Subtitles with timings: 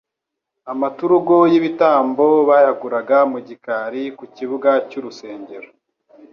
[0.71, 5.69] amaturugo y'ibitambo bayaguraga mu gikari ku kibuga cy'urusengero.